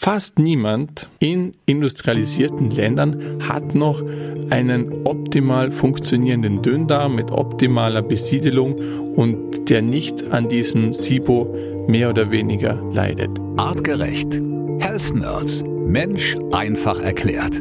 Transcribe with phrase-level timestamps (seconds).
[0.00, 4.00] Fast niemand in industrialisierten Ländern hat noch
[4.48, 8.76] einen optimal funktionierenden Dünndarm mit optimaler Besiedelung
[9.16, 11.52] und der nicht an diesem SIBO
[11.88, 13.40] mehr oder weniger leidet.
[13.56, 14.32] Artgerecht.
[14.78, 15.64] Health Nerds.
[15.64, 17.60] Mensch einfach erklärt.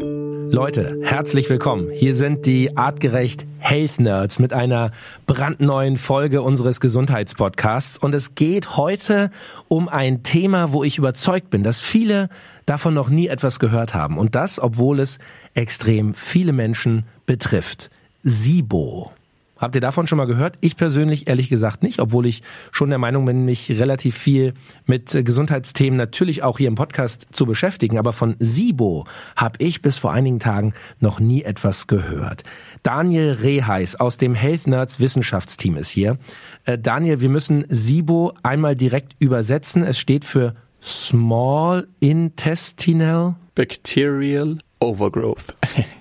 [0.49, 1.89] Leute, herzlich willkommen.
[1.91, 4.91] Hier sind die artgerecht Health Nerds mit einer
[5.25, 7.97] brandneuen Folge unseres Gesundheitspodcasts.
[7.97, 9.31] Und es geht heute
[9.67, 12.29] um ein Thema, wo ich überzeugt bin, dass viele
[12.65, 14.17] davon noch nie etwas gehört haben.
[14.17, 15.19] Und das, obwohl es
[15.53, 17.89] extrem viele Menschen betrifft.
[18.23, 19.11] SIBO.
[19.57, 20.57] Habt ihr davon schon mal gehört?
[20.61, 24.53] Ich persönlich ehrlich gesagt nicht, obwohl ich schon der Meinung bin, mich relativ viel
[24.85, 27.97] mit Gesundheitsthemen natürlich auch hier im Podcast zu beschäftigen.
[27.97, 32.43] Aber von SIBO habe ich bis vor einigen Tagen noch nie etwas gehört.
[32.83, 36.17] Daniel Reheis aus dem Health Nerds Wissenschaftsteam ist hier.
[36.65, 39.83] Äh, Daniel, wir müssen SIBO einmal direkt übersetzen.
[39.83, 45.55] Es steht für Small Intestinal Bacterial Overgrowth.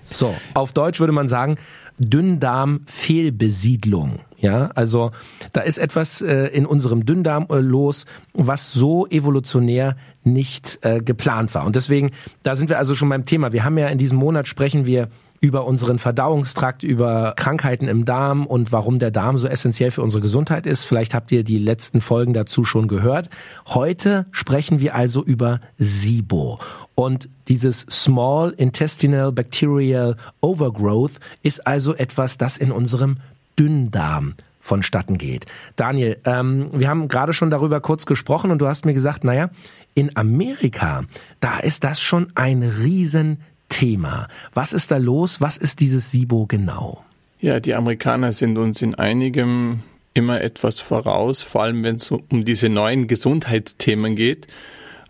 [0.04, 1.57] so, auf Deutsch würde man sagen,
[1.99, 4.21] Dünndarmfehlbesiedlung.
[4.39, 5.13] Ja, also
[5.52, 11.55] da ist etwas äh, in unserem Dünndarm äh, los, was so evolutionär nicht äh, geplant
[11.55, 11.65] war.
[11.65, 12.11] Und deswegen,
[12.43, 13.55] da sind wir also schon beim Thema.
[13.55, 15.09] Wir haben ja in diesem Monat sprechen wir
[15.40, 20.23] über unseren Verdauungstrakt, über Krankheiten im Darm und warum der Darm so essentiell für unsere
[20.23, 20.84] Gesundheit ist.
[20.84, 23.29] Vielleicht habt ihr die letzten Folgen dazu schon gehört.
[23.66, 26.59] Heute sprechen wir also über SIBO.
[26.95, 33.16] Und dieses Small Intestinal Bacterial Overgrowth ist also etwas, das in unserem
[33.59, 35.46] Dünndarm vonstatten geht.
[35.76, 39.51] Daniel, ähm, wir haben gerade schon darüber kurz gesprochen und du hast mir gesagt, naja,
[39.95, 41.04] in Amerika,
[41.40, 43.38] da ist das schon ein riesen
[43.69, 44.29] Thema.
[44.55, 45.41] Was ist da los?
[45.41, 47.05] Was ist dieses SIBO genau?
[47.41, 49.83] Ja, die Amerikaner sind uns in einigem
[50.15, 54.47] immer etwas voraus, vor allem wenn es um diese neuen Gesundheitsthemen geht.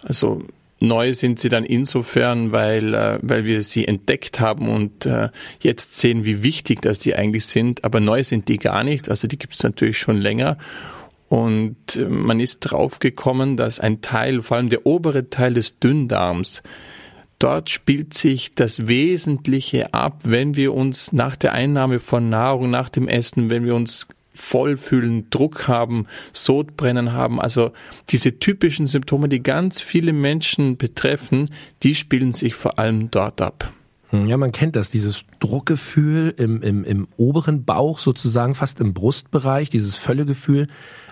[0.03, 0.43] Also
[0.81, 5.29] neu sind sie dann insofern, weil, äh, weil wir sie entdeckt haben und äh,
[5.61, 7.84] jetzt sehen, wie wichtig dass die eigentlich sind.
[7.84, 9.09] Aber neu sind die gar nicht.
[9.09, 10.59] Also die gibt es natürlich schon länger.
[11.28, 16.62] Und äh, man ist draufgekommen, dass ein Teil, vor allem der obere Teil des Dünndarms,
[17.38, 22.88] Dort spielt sich das Wesentliche ab, wenn wir uns nach der Einnahme von Nahrung, nach
[22.88, 27.72] dem Essen, wenn wir uns voll fühlen, Druck haben, Sodbrennen haben, also
[28.10, 31.50] diese typischen Symptome, die ganz viele Menschen betreffen,
[31.82, 33.72] die spielen sich vor allem dort ab.
[34.10, 38.94] Hm, ja, man kennt das, dieses Druckgefühl im, im, im oberen Bauch, sozusagen fast im
[38.94, 40.68] Brustbereich, dieses Völlegefühl.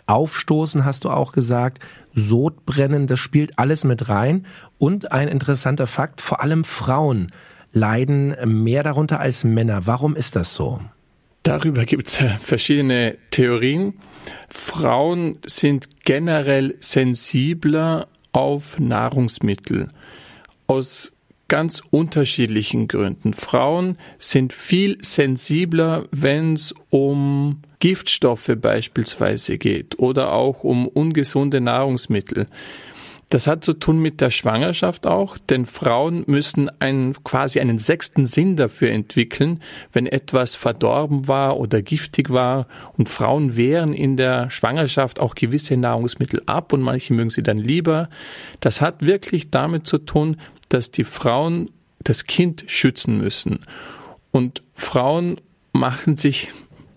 [0.07, 1.81] Aufstoßen hast du auch gesagt,
[2.13, 4.47] Sodbrennen, das spielt alles mit rein.
[4.79, 7.33] Und ein interessanter Fakt, vor allem Frauen
[7.73, 9.87] leiden mehr darunter als Männer.
[9.87, 10.81] Warum ist das so?
[11.43, 13.95] Darüber gibt es verschiedene Theorien.
[14.49, 19.89] Frauen sind generell sensibler auf Nahrungsmittel.
[20.67, 21.13] Aus
[21.49, 23.35] ganz unterschiedlichen Gründen.
[23.35, 32.47] Frauen sind viel sensibler, wenn es um Giftstoffe beispielsweise geht oder auch um ungesunde Nahrungsmittel.
[33.31, 38.27] Das hat zu tun mit der Schwangerschaft auch, denn Frauen müssen einen, quasi einen sechsten
[38.27, 39.61] Sinn dafür entwickeln,
[39.93, 42.67] wenn etwas verdorben war oder giftig war.
[42.97, 47.59] Und Frauen wehren in der Schwangerschaft auch gewisse Nahrungsmittel ab und manche mögen sie dann
[47.59, 48.09] lieber.
[48.61, 50.37] Das hat wirklich damit zu tun,
[50.69, 51.71] dass die Frauen
[52.03, 53.61] das Kind schützen müssen.
[54.31, 55.41] Und Frauen
[55.73, 56.53] machen sich,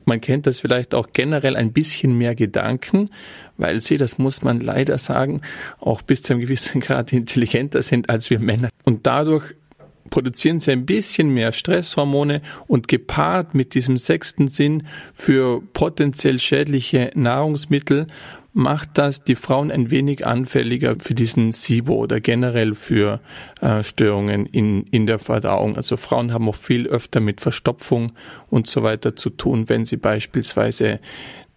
[0.08, 3.10] man kennt das vielleicht auch generell ein bisschen mehr Gedanken,
[3.58, 5.42] weil sie, das muss man leider sagen,
[5.80, 8.70] auch bis zu einem gewissen Grad intelligenter sind als wir Männer.
[8.84, 9.56] Und dadurch
[10.10, 17.12] produzieren sie ein bisschen mehr Stresshormone und gepaart mit diesem sechsten Sinn für potenziell schädliche
[17.14, 18.08] Nahrungsmittel
[18.58, 23.20] macht das die Frauen ein wenig anfälliger für diesen SIBO oder generell für
[23.62, 25.78] äh, Störungen in, in der Verdauung.
[25.78, 28.14] Also Frauen haben auch viel öfter mit Verstopfung
[28.50, 31.00] und so weiter zu tun, wenn sie beispielsweise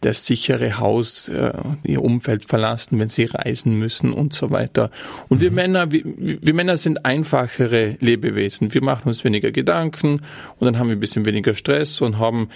[0.03, 1.53] das sichere Haus, äh,
[1.85, 4.91] ihr Umfeld verlassen, wenn sie reisen müssen und so weiter.
[5.29, 5.43] Und mhm.
[5.43, 8.75] wir Männer, wir, wir Männer sind einfachere Lebewesen.
[8.75, 10.21] Wir machen uns weniger Gedanken
[10.59, 12.51] und dann haben wir ein bisschen weniger Stress und haben,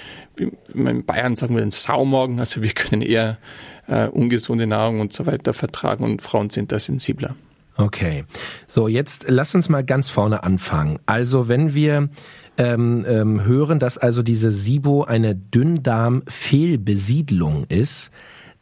[0.74, 3.38] in Bayern sagen wir den Saumorgen, also wir können eher
[3.86, 7.36] äh, ungesunde Nahrung und so weiter vertragen und Frauen sind da sensibler.
[7.76, 8.24] Okay,
[8.66, 10.98] so jetzt lass uns mal ganz vorne anfangen.
[11.06, 12.08] Also wenn wir
[12.56, 18.12] ähm, ähm, hören, dass also diese SIBO eine Dünndarmfehlbesiedlung ist,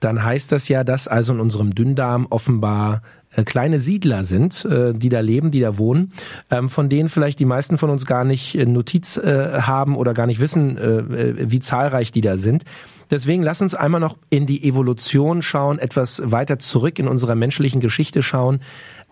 [0.01, 3.03] dann heißt das ja, dass also in unserem Dünndarm offenbar
[3.35, 6.13] äh, kleine Siedler sind, äh, die da leben, die da wohnen,
[6.51, 10.27] ähm, von denen vielleicht die meisten von uns gar nicht äh, Notiz haben oder gar
[10.27, 12.65] nicht wissen, wie zahlreich die da sind.
[13.13, 17.79] Deswegen lass uns einmal noch in die Evolution schauen, etwas weiter zurück in unserer menschlichen
[17.79, 18.61] Geschichte schauen.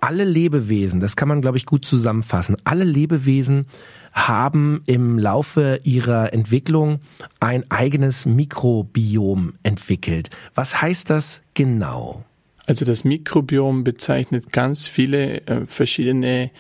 [0.01, 3.67] Alle Lebewesen, das kann man, glaube ich, gut zusammenfassen, alle Lebewesen
[4.15, 7.01] haben im Laufe ihrer Entwicklung
[7.41, 10.31] ein eigenes Mikrobiom entwickelt.
[10.55, 12.25] Was heißt das genau?
[12.65, 16.51] Also das Mikrobiom bezeichnet ganz viele äh, verschiedene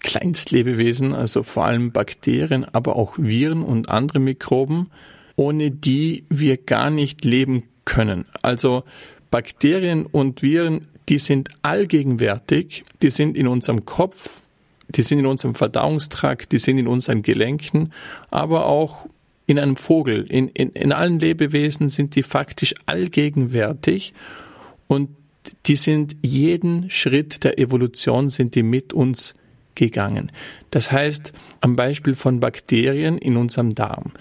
[0.00, 4.90] Kleinstlebewesen, also vor allem Bakterien, aber auch Viren und andere Mikroben,
[5.36, 8.26] ohne die wir gar nicht leben können.
[8.42, 8.84] Also
[9.30, 14.40] Bakterien und Viren, die sind allgegenwärtig, die sind in unserem Kopf,
[14.88, 17.92] die sind in unserem Verdauungstrakt, die sind in unseren Gelenken,
[18.30, 19.06] aber auch
[19.46, 24.14] in einem Vogel, in, in, in allen Lebewesen sind die faktisch allgegenwärtig
[24.86, 25.10] und
[25.66, 29.34] die sind jeden Schritt der Evolution sind die mit uns
[29.74, 30.32] gegangen.
[30.70, 34.12] Das heißt, am Beispiel von Bakterien in unserem Darm.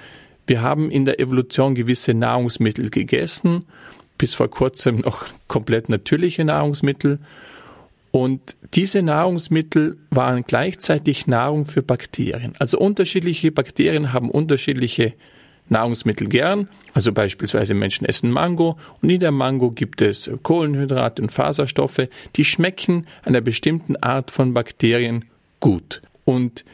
[0.46, 3.66] Wir haben in der Evolution gewisse Nahrungsmittel gegessen,
[4.18, 7.20] bis vor kurzem noch komplett natürliche Nahrungsmittel.
[8.12, 12.54] Und diese Nahrungsmittel waren gleichzeitig Nahrung für Bakterien.
[12.60, 15.14] Also unterschiedliche Bakterien haben unterschiedliche
[15.70, 16.68] Nahrungsmittel gern.
[16.94, 22.46] Also beispielsweise Menschen essen Mango und in der Mango gibt es Kohlenhydrate und Faserstoffe, die
[22.46, 25.26] schmecken einer bestimmten Art von Bakterien
[25.60, 26.02] gut.
[26.26, 26.66] Und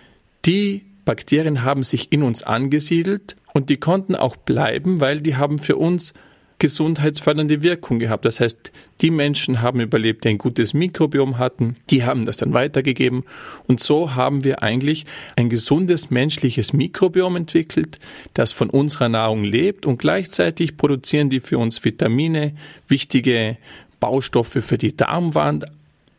[0.45, 5.57] die Bakterien haben sich in uns angesiedelt und die konnten auch bleiben, weil die haben
[5.57, 6.13] für uns
[6.59, 8.25] gesundheitsfördernde Wirkung gehabt.
[8.25, 12.53] Das heißt, die Menschen haben überlebt, die ein gutes Mikrobiom hatten, die haben das dann
[12.53, 13.23] weitergegeben
[13.65, 15.05] und so haben wir eigentlich
[15.37, 17.99] ein gesundes menschliches Mikrobiom entwickelt,
[18.33, 22.53] das von unserer Nahrung lebt und gleichzeitig produzieren die für uns Vitamine,
[22.87, 23.57] wichtige
[23.99, 25.65] Baustoffe für die Darmwand,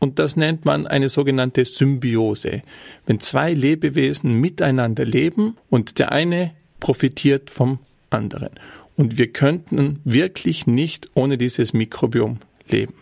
[0.03, 2.63] und das nennt man eine sogenannte Symbiose.
[3.05, 7.79] Wenn zwei Lebewesen miteinander leben und der eine profitiert vom
[8.09, 8.49] anderen.
[8.97, 12.95] Und wir könnten wirklich nicht ohne dieses Mikrobiom leben.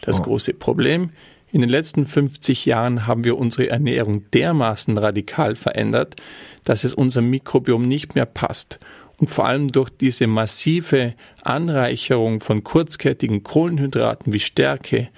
[0.00, 0.24] Das oh.
[0.24, 1.10] große Problem,
[1.50, 6.16] in den letzten 50 Jahren haben wir unsere Ernährung dermaßen radikal verändert,
[6.64, 8.78] dass es unserem Mikrobiom nicht mehr passt.
[9.16, 15.08] Und vor allem durch diese massive Anreicherung von kurzkettigen Kohlenhydraten wie Stärke,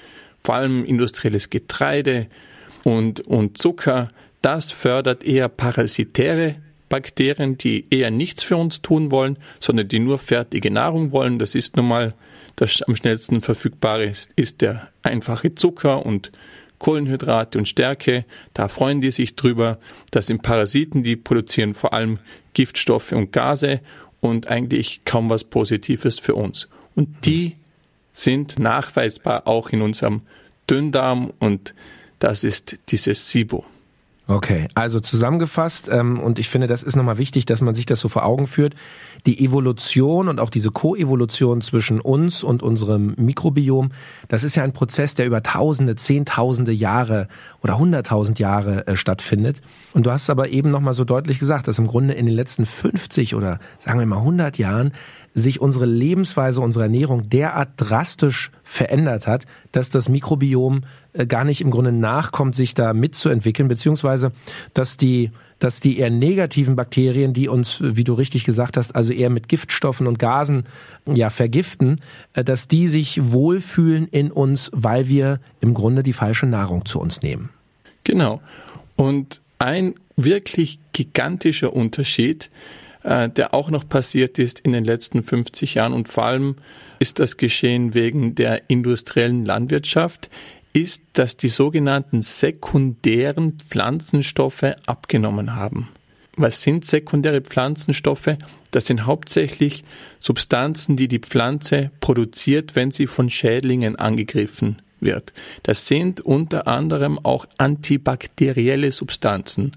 [0.43, 2.29] vor allem industrielles Getreide
[2.85, 4.09] und, und Zucker,
[4.41, 6.57] das fördert eher parasitäre
[6.91, 11.39] Bakterien, die eher nichts für uns tun wollen, sondern die nur fertige Nahrung wollen.
[11.39, 12.15] Das ist nun mal
[12.57, 16.31] das am schnellsten verfügbare ist, ist der einfache Zucker und
[16.79, 18.27] Kohlenhydrate und Stärke.
[18.53, 19.79] Da freuen die sich drüber.
[20.11, 22.19] Das sind Parasiten, die produzieren vor allem
[22.53, 23.81] Giftstoffe und Gase
[24.21, 26.69] und eigentlich kaum was Positives für uns.
[26.95, 27.57] Und die
[28.13, 30.23] sind nachweisbar auch in unserem
[30.69, 31.75] Dünndarm und
[32.19, 33.65] das ist dieses SIBO.
[34.31, 37.99] Okay, also zusammengefasst, ähm, und ich finde, das ist nochmal wichtig, dass man sich das
[37.99, 38.77] so vor Augen führt,
[39.27, 43.91] die Evolution und auch diese Koevolution zwischen uns und unserem Mikrobiom,
[44.29, 47.27] das ist ja ein Prozess, der über Tausende, Zehntausende Jahre
[47.61, 49.63] oder Hunderttausend Jahre äh, stattfindet.
[49.95, 52.67] Und du hast aber eben nochmal so deutlich gesagt, dass im Grunde in den letzten
[52.67, 54.93] 50 oder sagen wir mal 100 Jahren
[55.35, 60.83] sich unsere Lebensweise, unsere Ernährung derart drastisch verändert hat, dass das Mikrobiom
[61.13, 64.33] äh, gar nicht im Grunde nachkommt, sich da mitzuentwickeln, beziehungsweise
[64.75, 69.13] dass die dass die eher negativen Bakterien, die uns, wie du richtig gesagt hast, also
[69.13, 70.65] eher mit Giftstoffen und Gasen
[71.05, 71.97] ja vergiften,
[72.33, 76.99] äh, dass die sich wohlfühlen in uns, weil wir im Grunde die falsche Nahrung zu
[76.99, 77.51] uns nehmen.
[78.05, 78.41] Genau.
[78.97, 82.51] Und ein wirklich gigantischer Unterschied
[83.03, 86.57] äh, der auch noch passiert ist in den letzten 50 Jahren und vor allem
[87.01, 90.31] ist das geschehen wegen der industriellen Landwirtschaft,
[90.73, 95.89] ist, dass die sogenannten sekundären Pflanzenstoffe abgenommen haben.
[96.37, 98.37] Was sind sekundäre Pflanzenstoffe?
[98.71, 99.83] Das sind hauptsächlich
[100.21, 105.33] Substanzen, die die Pflanze produziert, wenn sie von Schädlingen angegriffen wird.
[105.65, 109.73] Das sind unter anderem auch antibakterielle Substanzen.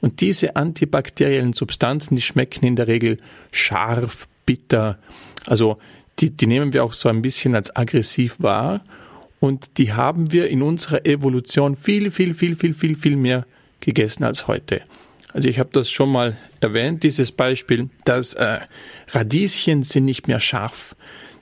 [0.00, 3.18] Und diese antibakteriellen Substanzen, die schmecken in der Regel
[3.50, 4.98] scharf, bitter.
[5.46, 5.78] Also
[6.20, 8.84] die, die nehmen wir auch so ein bisschen als aggressiv wahr.
[9.40, 13.46] Und die haben wir in unserer Evolution viel, viel, viel, viel, viel, viel mehr
[13.80, 14.82] gegessen als heute.
[15.32, 18.58] Also ich habe das schon mal erwähnt, dieses Beispiel, dass äh,
[19.08, 20.96] Radieschen sind nicht mehr scharf.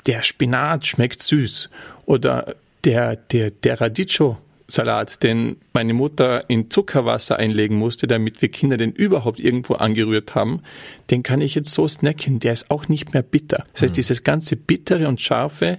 [0.06, 1.70] Der Spinat schmeckt süß.
[2.04, 2.54] Oder
[2.84, 4.38] der, der, der Radicchio
[4.68, 10.34] Salat, den meine Mutter in Zuckerwasser einlegen musste, damit wir Kinder den überhaupt irgendwo angerührt
[10.34, 10.62] haben,
[11.10, 12.40] den kann ich jetzt so snacken.
[12.40, 13.64] Der ist auch nicht mehr bitter.
[13.72, 13.96] Das heißt, mhm.
[13.96, 15.78] dieses ganze Bittere und Scharfe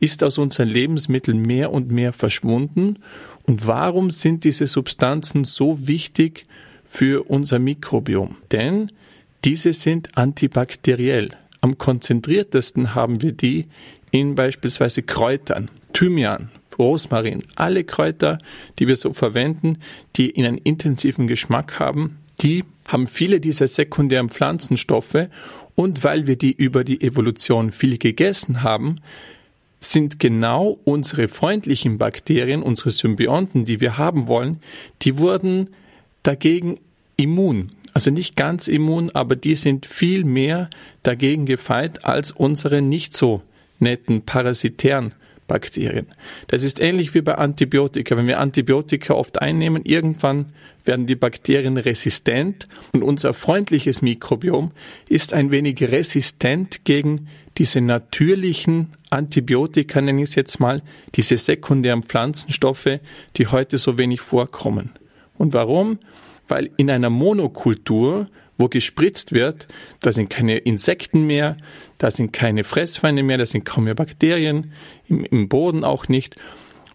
[0.00, 2.98] ist aus unseren Lebensmitteln mehr und mehr verschwunden.
[3.44, 6.46] Und warum sind diese Substanzen so wichtig
[6.84, 8.36] für unser Mikrobiom?
[8.52, 8.90] Denn
[9.44, 11.30] diese sind antibakteriell.
[11.62, 13.66] Am konzentriertesten haben wir die
[14.10, 18.38] in beispielsweise Kräutern, Thymian, Rosmarin, alle Kräuter,
[18.78, 19.78] die wir so verwenden,
[20.16, 25.28] die einen intensiven Geschmack haben, die haben viele dieser sekundären Pflanzenstoffe.
[25.74, 28.96] Und weil wir die über die Evolution viel gegessen haben,
[29.80, 34.60] sind genau unsere freundlichen Bakterien, unsere Symbionten, die wir haben wollen,
[35.02, 35.68] die wurden
[36.22, 36.78] dagegen
[37.16, 37.72] immun.
[37.92, 40.68] Also nicht ganz immun, aber die sind viel mehr
[41.02, 43.42] dagegen gefeit als unsere nicht so
[43.78, 45.14] netten parasitären
[45.46, 46.06] Bakterien.
[46.48, 48.16] Das ist ähnlich wie bei Antibiotika.
[48.16, 50.46] Wenn wir Antibiotika oft einnehmen, irgendwann
[50.84, 54.70] werden die Bakterien resistent und unser freundliches Mikrobiom
[55.08, 60.82] ist ein wenig resistent gegen diese natürlichen Antibiotika, nenne ich es jetzt mal,
[61.14, 63.00] diese sekundären Pflanzenstoffe,
[63.36, 64.90] die heute so wenig vorkommen.
[65.38, 65.98] Und warum?
[66.48, 69.68] Weil in einer Monokultur wo gespritzt wird,
[70.00, 71.56] da sind keine Insekten mehr,
[71.98, 74.72] da sind keine Fressfeinde mehr, da sind kaum mehr Bakterien,
[75.08, 76.36] im, im Boden auch nicht.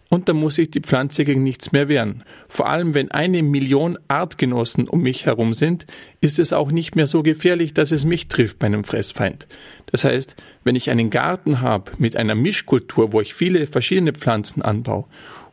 [0.10, 2.24] Und da muss sich die Pflanze gegen nichts mehr wehren.
[2.50, 5.86] Vor allem, wenn eine Million Artgenossen um mich herum sind,
[6.20, 9.48] ist es auch nicht mehr so gefährlich, dass es mich trifft bei einem Fressfeind.
[9.86, 14.62] Das heißt, wenn ich einen Garten habe mit einer Mischkultur, wo ich viele verschiedene Pflanzen
[14.62, 15.06] anbaue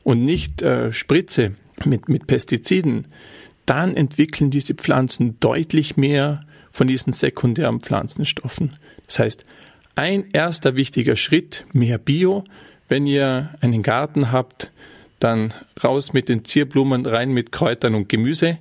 [0.02, 1.52] und nicht äh, spritze
[1.84, 3.06] mit, mit Pestiziden,
[3.68, 8.76] dann entwickeln diese Pflanzen deutlich mehr von diesen sekundären Pflanzenstoffen.
[9.06, 9.44] Das heißt,
[9.94, 12.44] ein erster wichtiger Schritt, mehr Bio.
[12.88, 14.70] Wenn ihr einen Garten habt,
[15.20, 15.52] dann
[15.84, 18.58] raus mit den Zierblumen, rein mit Kräutern und Gemüse.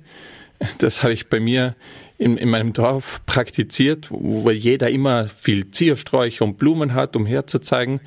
[0.78, 1.74] Das habe ich bei mir
[2.18, 8.00] in, in meinem Dorf praktiziert, wo jeder immer viel Ziersträucher und Blumen hat, um herzuzeigen.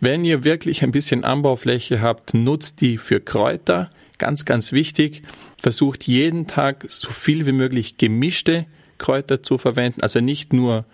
[0.00, 3.90] Wenn ihr wirklich ein bisschen Anbaufläche habt, nutzt die für Kräuter.
[4.18, 5.22] Ganz, ganz wichtig
[5.62, 8.66] versucht jeden Tag so viel wie möglich gemischte
[8.98, 10.84] Kräuter zu verwenden, also nicht nur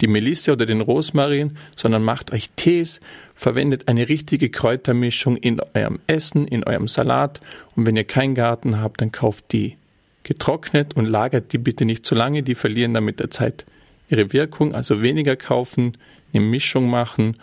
[0.00, 3.00] die Melisse oder den Rosmarin, sondern macht euch Tees,
[3.34, 7.40] verwendet eine richtige Kräutermischung in eurem Essen, in eurem Salat.
[7.76, 9.76] Und wenn ihr keinen Garten habt, dann kauft die
[10.24, 13.64] getrocknet und lagert die bitte nicht zu lange, die verlieren dann mit der Zeit
[14.10, 15.96] ihre Wirkung, also weniger kaufen,
[16.32, 17.36] eine Mischung machen.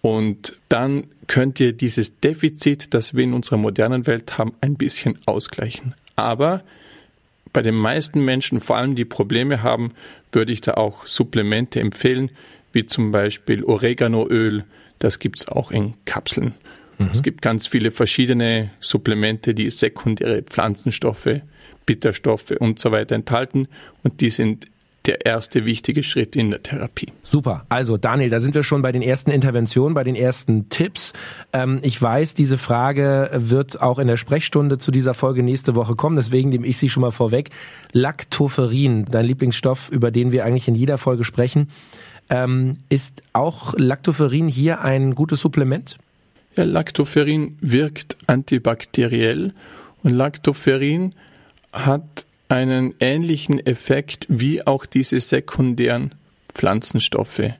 [0.00, 5.18] Und dann könnt ihr dieses Defizit, das wir in unserer modernen Welt haben, ein bisschen
[5.26, 5.94] ausgleichen.
[6.16, 6.62] Aber
[7.52, 9.92] bei den meisten Menschen, vor allem die Probleme haben,
[10.32, 12.30] würde ich da auch Supplemente empfehlen,
[12.72, 14.64] wie zum Beispiel Oreganoöl.
[14.98, 16.54] Das gibt's auch in Kapseln.
[16.98, 17.10] Mhm.
[17.14, 21.40] Es gibt ganz viele verschiedene Supplemente, die sekundäre Pflanzenstoffe,
[21.86, 23.68] Bitterstoffe und so weiter enthalten
[24.02, 24.66] und die sind
[25.06, 27.08] der erste wichtige Schritt in der Therapie.
[27.22, 27.64] Super.
[27.68, 31.12] Also Daniel, da sind wir schon bei den ersten Interventionen, bei den ersten Tipps.
[31.52, 35.94] Ähm, ich weiß, diese Frage wird auch in der Sprechstunde zu dieser Folge nächste Woche
[35.94, 36.16] kommen.
[36.16, 37.50] Deswegen nehme ich sie schon mal vorweg.
[37.92, 41.68] Lactoferin, dein Lieblingsstoff, über den wir eigentlich in jeder Folge sprechen.
[42.30, 45.98] Ähm, ist auch Lactoferin hier ein gutes Supplement?
[46.56, 49.52] Ja, Lactoferin wirkt antibakteriell
[50.02, 51.14] und Lactoferin
[51.72, 56.14] hat einen ähnlichen Effekt wie auch diese sekundären
[56.52, 57.52] Pflanzenstoffe.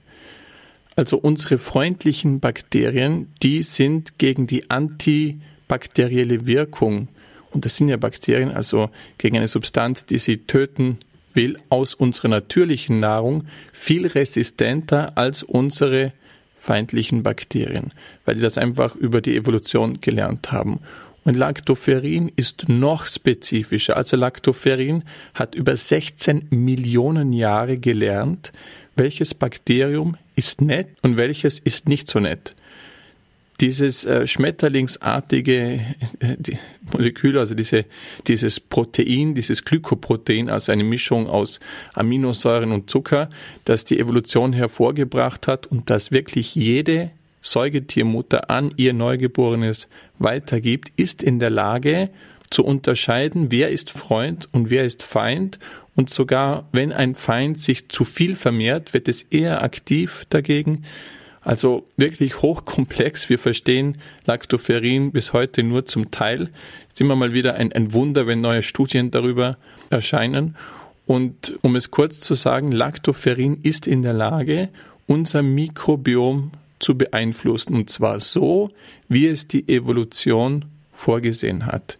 [0.97, 7.09] Also unsere freundlichen Bakterien, die sind gegen die antibakterielle Wirkung,
[7.50, 10.99] und das sind ja Bakterien, also gegen eine Substanz, die sie töten
[11.35, 16.12] will, aus unserer natürlichen Nahrung, viel resistenter als unsere
[16.61, 17.93] feindlichen Bakterien,
[18.25, 20.81] weil die das einfach über die Evolution gelernt haben.
[21.25, 23.97] Und Lactoferrin ist noch spezifischer.
[23.97, 28.52] Also Lactoferrin hat über 16 Millionen Jahre gelernt,
[28.95, 32.54] welches Bakterium ist nett und welches ist nicht so nett.
[33.61, 35.81] Dieses äh, schmetterlingsartige
[36.19, 36.37] äh,
[36.93, 37.85] Molekül, also diese,
[38.26, 41.61] dieses Protein, dieses Glykoprotein, also eine Mischung aus
[41.95, 43.31] Aminosäuren und Zucker,
[43.64, 47.12] das die Evolution hervorgebracht hat und das wirklich jede
[47.45, 49.87] Säugetiermutter an ihr Neugeborenes
[50.19, 52.09] weitergibt, ist in der Lage
[52.49, 55.59] zu unterscheiden, wer ist Freund und wer ist Feind.
[55.95, 60.85] Und sogar wenn ein Feind sich zu viel vermehrt, wird es eher aktiv dagegen.
[61.43, 63.29] Also wirklich hochkomplex.
[63.29, 66.49] Wir verstehen Lactoferrin bis heute nur zum Teil.
[66.89, 69.59] ist immer mal wieder ein, ein Wunder, wenn neue Studien darüber
[69.91, 70.57] erscheinen.
[71.05, 74.71] Und um es kurz zu sagen, Lactoferrin ist in der Lage,
[75.07, 76.53] unser Mikrobiom
[76.85, 78.71] zu beeinflussen, und zwar so,
[79.09, 81.99] wie es die Evolution vorgesehen hat.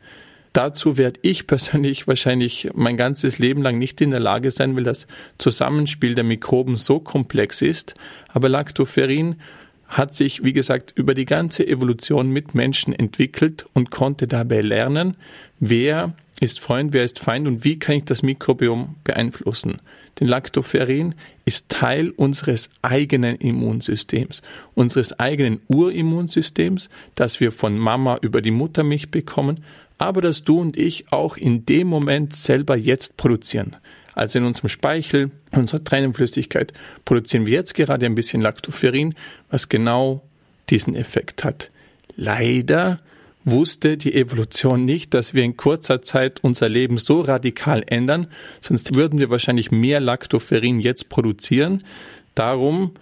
[0.53, 4.85] Dazu werde ich persönlich wahrscheinlich mein ganzes Leben lang nicht in der Lage sein, weil
[4.85, 5.07] das
[5.39, 7.95] Zusammenspiel der Mikroben so komplex ist.
[8.29, 9.37] Aber Lactoferrin
[9.89, 15.17] hat sich, wie gesagt, über die ganze Evolution mit Menschen entwickelt und konnte dabei lernen,
[15.61, 19.81] wer ist Freund, wer ist Feind und wie kann ich das Mikrobiom beeinflussen.
[20.21, 24.43] Denn Lactoferrin ist Teil unseres eigenen Immunsystems,
[24.75, 29.65] unseres eigenen Urimmunsystems, das wir von Mama über die Muttermilch bekommen,
[29.99, 33.77] aber das du und ich auch in dem Moment selber jetzt produzieren.
[34.15, 36.73] Also in unserem Speichel, unserer Tränenflüssigkeit
[37.05, 39.15] produzieren wir jetzt gerade ein bisschen Lactoferrin,
[39.51, 40.23] was genau
[40.71, 41.71] diesen Effekt hat.
[42.17, 43.01] Leider
[43.45, 48.29] wusste die Evolution nicht, dass wir in kurzer Zeit unser Leben so radikal ändern,
[48.61, 51.85] sonst würden wir wahrscheinlich mehr Lactoferrin jetzt produzieren.
[52.35, 52.93] Darum,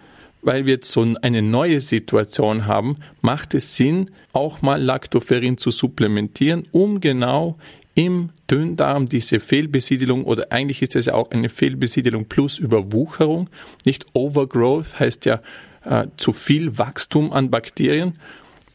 [0.42, 5.70] weil wir jetzt so eine neue Situation haben, macht es Sinn, auch mal Lactoferrin zu
[5.70, 7.56] supplementieren, um genau
[7.94, 13.48] im Dünndarm diese Fehlbesiedelung oder eigentlich ist es ja auch eine Fehlbesiedelung plus Überwucherung,
[13.84, 15.40] nicht Overgrowth heißt ja
[15.84, 18.14] äh, zu viel Wachstum an Bakterien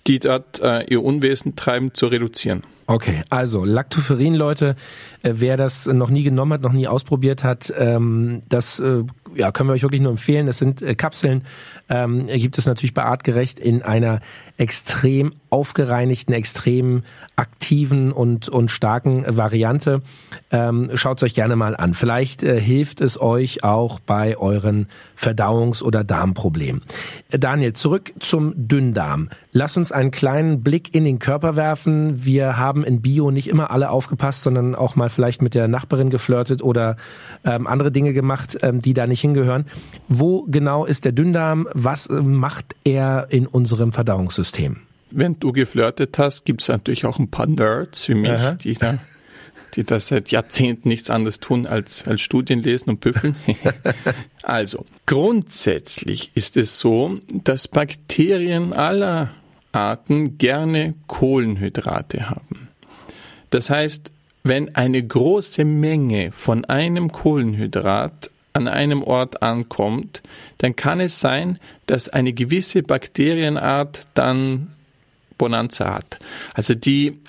[0.08, 2.64] die dort äh, ihr Unwesen treiben, zu reduzieren.
[2.90, 4.78] Okay, also Lactoferrin, Leute,
[5.22, 9.04] äh, wer das noch nie genommen hat, noch nie ausprobiert hat, ähm, das äh,
[9.36, 10.46] ja, können wir euch wirklich nur empfehlen.
[10.46, 11.44] Das sind äh, Kapseln,
[11.90, 14.20] ähm, gibt es natürlich bei Artgerecht in einer
[14.58, 17.04] extrem aufgereinigten, extrem
[17.36, 20.02] aktiven und, und starken Variante.
[20.52, 21.94] Ähm, Schaut euch gerne mal an.
[21.94, 26.82] Vielleicht äh, hilft es euch auch bei euren Verdauungs- oder Darmproblemen.
[27.30, 29.30] Daniel, zurück zum Dünndarm.
[29.52, 32.26] Lass uns einen kleinen Blick in den Körper werfen.
[32.26, 36.10] Wir haben in Bio nicht immer alle aufgepasst, sondern auch mal vielleicht mit der Nachbarin
[36.10, 36.98] geflirtet oder
[37.44, 39.66] ähm, andere Dinge gemacht, ähm, die da nicht hingehören.
[40.08, 41.68] Wo genau ist der Dünndarm?
[41.80, 44.78] Was äh, macht er in unserem Verdauungssystem?
[45.12, 48.54] Wenn du geflirtet hast, gibt es natürlich auch ein paar Nerds wie mich, Aha.
[48.54, 48.98] die da
[49.76, 53.36] die das seit Jahrzehnten nichts anderes tun als, als Studien lesen und büffeln.
[54.42, 59.30] also, grundsätzlich ist es so, dass Bakterien aller
[59.72, 62.70] Arten gerne Kohlenhydrate haben.
[63.52, 64.10] Das heißt,
[64.44, 70.22] wenn eine große Menge von einem Kohlenhydrat an einem Ort ankommt,
[70.58, 74.74] dann kann es sein, dass eine gewisse Bakterienart dann
[75.38, 76.20] Bonanza hat.
[76.56, 77.20] Also die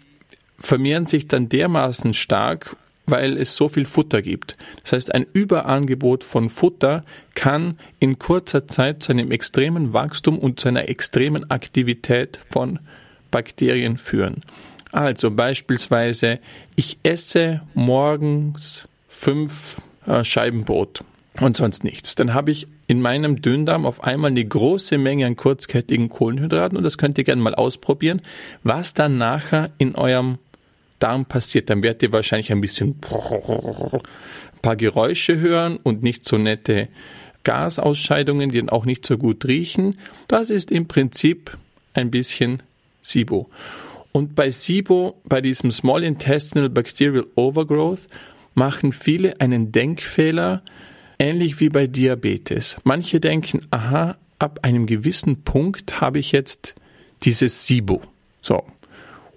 [0.58, 2.74] vermehren sich dann dermaßen stark,
[3.06, 4.56] weil es so viel Futter gibt.
[4.82, 10.58] Das heißt, ein Überangebot von Futter kann in kurzer Zeit zu einem extremen Wachstum und
[10.58, 12.78] zu einer extremen Aktivität von
[13.30, 14.42] Bakterien führen.
[14.92, 16.38] Also beispielsweise,
[16.74, 21.04] ich esse morgens fünf äh, Scheiben Brot
[21.40, 22.14] und sonst nichts.
[22.14, 26.84] Dann habe ich in meinem Dünndarm auf einmal eine große Menge an kurzkettigen Kohlenhydraten und
[26.84, 28.22] das könnt ihr gerne mal ausprobieren,
[28.62, 30.38] was dann nachher in eurem
[30.98, 31.70] Darm passiert.
[31.70, 36.88] Dann werdet ihr wahrscheinlich ein bisschen ein paar Geräusche hören und nicht so nette
[37.44, 39.98] Gasausscheidungen, die dann auch nicht so gut riechen.
[40.26, 41.56] Das ist im Prinzip
[41.94, 42.62] ein bisschen
[43.02, 43.48] SIBO.
[44.12, 48.06] Und bei SIBO, bei diesem Small Intestinal Bacterial Overgrowth,
[48.54, 50.62] machen viele einen Denkfehler,
[51.18, 52.76] Ähnlich wie bei Diabetes.
[52.84, 56.74] Manche denken, aha, ab einem gewissen Punkt habe ich jetzt
[57.24, 58.00] dieses SIBO.
[58.40, 58.62] So.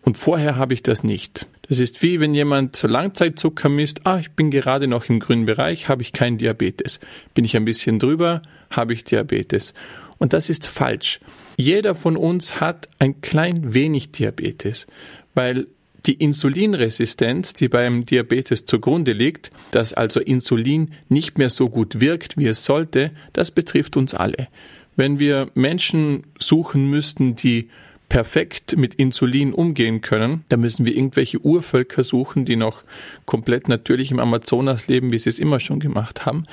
[0.04, 1.48] Und vorher habe ich das nicht.
[1.68, 5.88] Das ist wie wenn jemand Langzeitzucker misst, ah, ich bin gerade noch im grünen Bereich,
[5.90, 7.00] habe ich kein Diabetes.
[7.34, 9.74] Bin ich ein bisschen drüber, habe ich Diabetes.
[10.18, 11.20] Und das ist falsch.
[11.58, 14.86] Jeder von uns hat ein klein wenig Diabetes,
[15.34, 15.68] weil
[16.06, 22.38] die Insulinresistenz, die beim Diabetes zugrunde liegt, dass also Insulin nicht mehr so gut wirkt,
[22.38, 24.48] wie es sollte, das betrifft uns alle.
[24.96, 27.70] Wenn wir Menschen suchen müssten, die
[28.10, 32.84] perfekt mit Insulin umgehen können, dann müssen wir irgendwelche Urvölker suchen, die noch
[33.26, 36.46] komplett natürlich im Amazonas leben, wie sie es immer schon gemacht haben.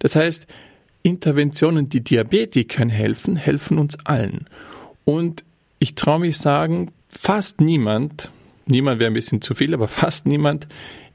[0.00, 0.46] Das heißt,
[1.04, 4.46] Interventionen, die Diabetikern helfen, helfen uns allen.
[5.04, 5.44] Und
[5.78, 8.30] ich traue mich sagen, fast niemand
[8.66, 10.66] niemand wäre ein bisschen zu viel, aber fast niemand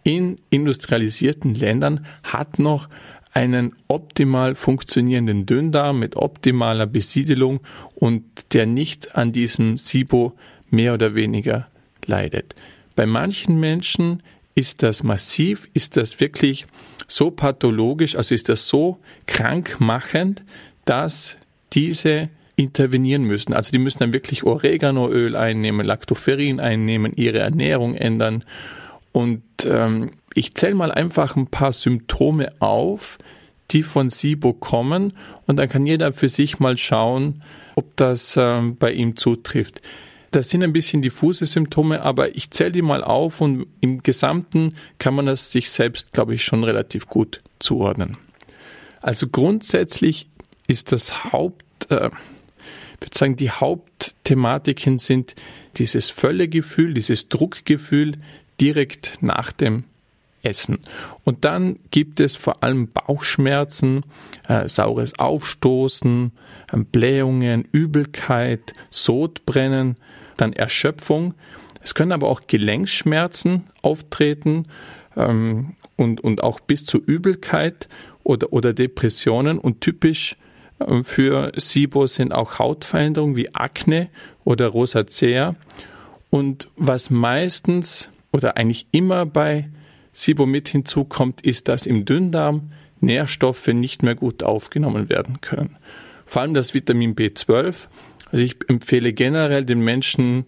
[0.03, 2.89] in industrialisierten Ländern hat noch
[3.33, 7.59] einen optimal funktionierenden Dünndarm mit optimaler Besiedelung
[7.95, 10.33] und der nicht an diesem SIBO
[10.69, 11.67] mehr oder weniger
[12.05, 12.55] leidet.
[12.95, 14.23] Bei manchen Menschen
[14.55, 16.65] ist das massiv, ist das wirklich
[17.07, 20.43] so pathologisch, also ist das so krankmachend,
[20.85, 21.37] dass
[21.71, 23.53] diese intervenieren müssen.
[23.53, 28.43] Also die müssen dann wirklich Oreganoöl einnehmen, Lactoferrin einnehmen, ihre Ernährung ändern.
[29.13, 33.17] Und ähm, ich zähle mal einfach ein paar Symptome auf,
[33.71, 35.13] die von SIBO kommen
[35.47, 37.43] und dann kann jeder für sich mal schauen,
[37.75, 39.81] ob das ähm, bei ihm zutrifft.
[40.31, 44.75] Das sind ein bisschen diffuse Symptome, aber ich zähle die mal auf und im Gesamten
[44.97, 48.17] kann man das sich selbst, glaube ich, schon relativ gut zuordnen.
[49.01, 50.27] Also grundsätzlich
[50.67, 52.09] ist das Haupt, äh,
[52.99, 55.35] Ich würde sagen, die Hauptthematiken sind
[55.77, 58.13] dieses Völlegefühl, dieses Druckgefühl
[58.59, 59.85] direkt nach dem
[60.43, 60.79] Essen.
[61.23, 64.03] Und dann gibt es vor allem Bauchschmerzen,
[64.47, 66.31] äh, saures Aufstoßen,
[66.71, 69.97] äh, Blähungen, Übelkeit, Sodbrennen,
[70.37, 71.33] dann Erschöpfung.
[71.81, 74.65] Es können aber auch Gelenkschmerzen auftreten
[75.15, 77.89] ähm, und, und auch bis zu Übelkeit
[78.23, 79.57] oder, oder Depressionen.
[79.57, 80.35] Und typisch
[81.03, 84.09] für SIBO sind auch Hautveränderungen wie Akne
[84.43, 85.55] oder Rosacea.
[86.29, 89.69] Und was meistens oder eigentlich immer bei
[90.13, 95.77] SIBO mit hinzukommt, ist, dass im Dünndarm Nährstoffe nicht mehr gut aufgenommen werden können.
[96.25, 97.87] Vor allem das Vitamin B12.
[98.31, 100.45] Also ich empfehle generell den Menschen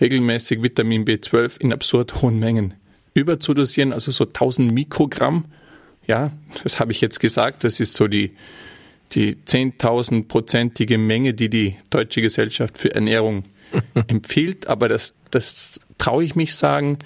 [0.00, 2.74] regelmäßig Vitamin B12 in absurd hohen Mengen
[3.14, 5.44] überzudosieren, also so 1000 Mikrogramm.
[6.06, 7.64] Ja, das habe ich jetzt gesagt.
[7.64, 8.32] Das ist so die,
[9.12, 13.44] die 10.000-prozentige Menge, die die Deutsche Gesellschaft für Ernährung
[14.08, 14.66] empfiehlt.
[14.66, 16.98] Aber das, das traue ich mich sagen,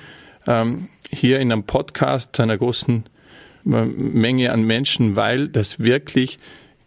[0.47, 3.05] ähm, hier in einem Podcast zu einer großen
[3.67, 6.39] äh, Menge an Menschen, weil das wirklich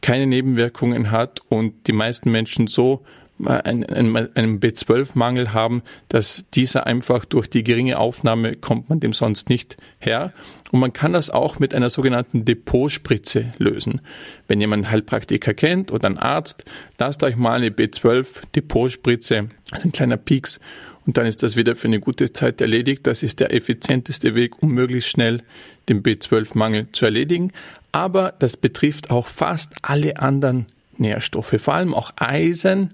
[0.02, 3.04] keine Nebenwirkungen hat und die meisten Menschen so
[3.46, 9.50] einen, einen B12-Mangel haben, dass dieser einfach durch die geringe Aufnahme kommt man dem sonst
[9.50, 10.34] nicht her.
[10.72, 14.02] Und man kann das auch mit einer sogenannten Depotspritze lösen.
[14.48, 16.66] Wenn jemand Heilpraktiker kennt oder einen Arzt,
[16.98, 20.60] lasst euch mal eine B12-Depotspritze, also ein kleiner Pieks,
[21.06, 23.08] und dann ist das wieder für eine gute Zeit erledigt.
[23.08, 25.42] Das ist der effizienteste Weg, um möglichst schnell
[25.88, 27.52] den B12-Mangel zu erledigen.
[27.92, 32.94] Aber das betrifft auch fast alle anderen Nährstoffe, vor allem auch Eisen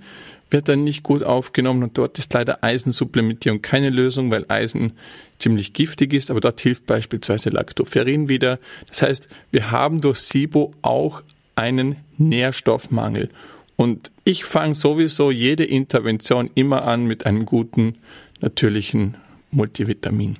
[0.55, 4.93] wird dann nicht gut aufgenommen und dort ist leider Eisensupplementierung keine Lösung, weil Eisen
[5.37, 8.57] ziemlich giftig ist, aber dort hilft beispielsweise Lactoferrin wieder.
[8.87, 11.23] Das heißt, wir haben durch SIBO auch
[11.55, 13.29] einen Nährstoffmangel.
[13.75, 17.97] Und ich fange sowieso jede Intervention immer an mit einem guten,
[18.39, 19.17] natürlichen
[19.51, 20.37] Multivitamin.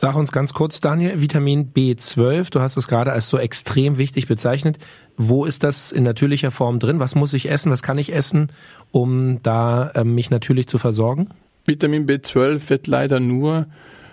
[0.00, 4.28] Sag uns ganz kurz, Daniel, Vitamin B12, du hast es gerade als so extrem wichtig
[4.28, 4.78] bezeichnet.
[5.16, 7.00] Wo ist das in natürlicher Form drin?
[7.00, 7.72] Was muss ich essen?
[7.72, 8.52] Was kann ich essen,
[8.92, 11.30] um da äh, mich natürlich zu versorgen?
[11.66, 13.66] Vitamin B12 wird leider nur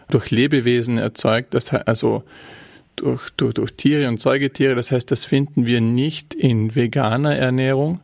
[0.10, 2.24] durch Lebewesen erzeugt, das also
[2.96, 4.76] durch, durch, durch Tiere und Säugetiere.
[4.76, 8.02] Das heißt, das finden wir nicht in veganer Ernährung.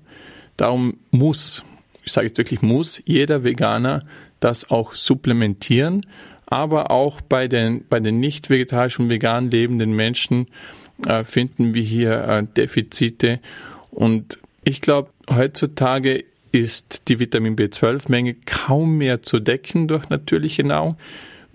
[0.58, 1.64] Darum muss,
[2.04, 4.04] ich sage jetzt wirklich muss, jeder Veganer
[4.40, 6.04] das auch supplementieren
[6.52, 10.48] aber auch bei den, bei den nicht vegetarisch und vegan lebenden Menschen
[11.08, 13.40] äh, finden wir hier äh, Defizite.
[13.90, 20.98] Und ich glaube, heutzutage ist die Vitamin B12-Menge kaum mehr zu decken durch natürliche Nahrung,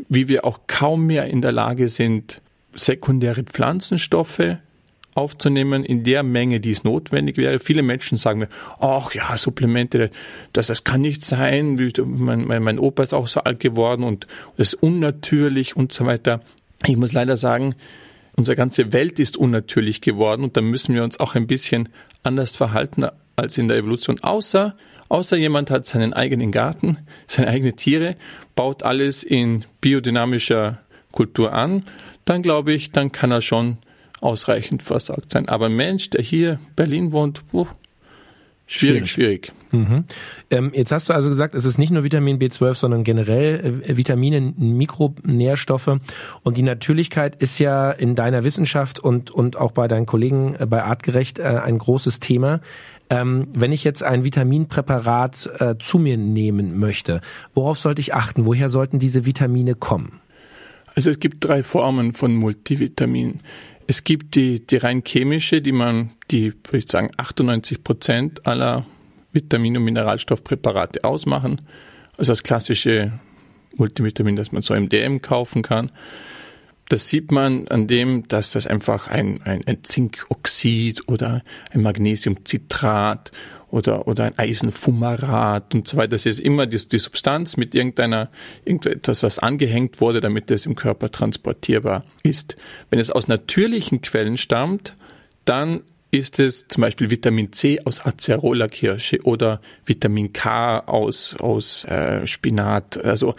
[0.09, 2.41] wie wir auch kaum mehr in der Lage sind,
[2.75, 4.59] sekundäre Pflanzenstoffe
[5.15, 7.59] aufzunehmen in der Menge, die es notwendig wäre.
[7.59, 10.11] Viele Menschen sagen mir, ach ja, Supplemente,
[10.53, 11.79] das, das kann nicht sein.
[12.05, 14.27] Mein, mein, mein Opa ist auch so alt geworden und
[14.59, 16.41] das ist unnatürlich und so weiter.
[16.85, 17.75] Ich muss leider sagen,
[18.37, 21.89] unsere ganze Welt ist unnatürlich geworden und da müssen wir uns auch ein bisschen
[22.23, 23.07] anders verhalten
[23.37, 24.75] als in der Evolution, außer
[25.09, 28.17] Außer jemand hat seinen eigenen Garten, seine eigenen Tiere,
[28.55, 30.81] baut alles in biodynamischer
[31.13, 31.85] Kultur an,
[32.25, 33.79] dann glaube ich, dann kann er schon
[34.21, 35.49] ausreichend versorgt sein.
[35.49, 37.69] Aber ein Mensch, der hier Berlin wohnt, puh,
[38.67, 39.53] schwierig, schwierig.
[39.73, 40.05] Mhm.
[40.51, 43.97] Ähm, jetzt hast du also gesagt, es ist nicht nur Vitamin B12, sondern generell äh,
[43.97, 45.99] Vitamine, Mikronährstoffe.
[46.43, 50.67] Und die Natürlichkeit ist ja in deiner Wissenschaft und, und auch bei deinen Kollegen äh,
[50.67, 52.61] bei Artgerecht äh, ein großes Thema.
[53.09, 57.21] Ähm, wenn ich jetzt ein Vitaminpräparat äh, zu mir nehmen möchte,
[57.55, 58.47] worauf sollte ich achten?
[58.47, 60.21] Woher sollten diese Vitamine kommen?
[60.97, 63.41] Also es gibt drei Formen von Multivitaminen.
[63.87, 68.85] Es gibt die, die rein chemische, die man, die, würde ich sagen, 98 Prozent aller
[69.33, 71.61] Vitamin- und Mineralstoffpräparate ausmachen.
[72.17, 73.13] Also das klassische
[73.77, 75.93] Multivitamin, das man so im DM kaufen kann.
[76.89, 83.33] Das sieht man an dem, dass das einfach ein, ein, ein Zinkoxid oder ein Magnesiumcitrat
[83.77, 86.09] oder, oder ein Eisenfumarat und so weiter.
[86.09, 88.31] Das ist immer die, die Substanz mit irgendeiner,
[88.65, 92.57] irgendetwas, was angehängt wurde, damit es im Körper transportierbar ist.
[92.91, 94.97] Wenn es aus natürlichen Quellen stammt,
[95.45, 102.27] dann ist es zum Beispiel Vitamin C aus Acerola-Kirsche oder Vitamin K aus, aus äh,
[102.27, 102.97] Spinat.
[103.05, 103.35] Also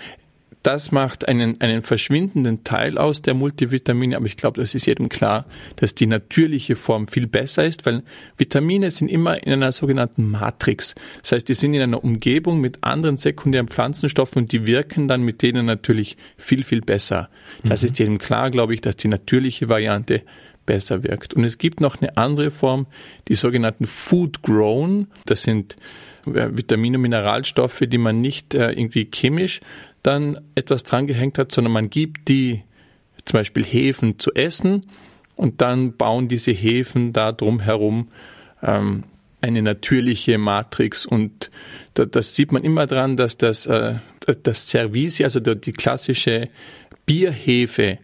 [0.68, 5.08] das macht einen, einen verschwindenden Teil aus der Multivitamine, aber ich glaube, das ist jedem
[5.08, 5.46] klar,
[5.78, 8.04] dass die natürliche Form viel besser ist, weil
[8.38, 10.94] Vitamine sind immer in einer sogenannten Matrix.
[11.22, 15.22] Das heißt, die sind in einer Umgebung mit anderen sekundären Pflanzenstoffen und die wirken dann
[15.22, 17.30] mit denen natürlich viel, viel besser.
[17.64, 17.88] Das mhm.
[17.88, 20.22] ist jedem klar, glaube ich, dass die natürliche Variante
[20.66, 21.34] besser wirkt.
[21.34, 22.88] Und es gibt noch eine andere Form,
[23.30, 25.08] die sogenannten Food Grown.
[25.28, 25.78] Das sind
[26.26, 29.62] Vitamine, Mineralstoffe, die man nicht äh, irgendwie chemisch
[30.04, 32.64] dann etwas drangehängt hat, sondern man gibt die
[33.26, 34.86] zum Beispiel Hefen zu essen
[35.36, 38.10] und dann bauen diese Hefen da drumherum
[38.64, 39.04] ähm,
[39.42, 41.06] eine natürliche Matrix.
[41.06, 41.52] Und
[41.94, 43.96] da, das sieht man immer dran, dass das, äh,
[44.44, 46.50] das Servisi, also die klassische
[47.06, 48.00] Bierhefe,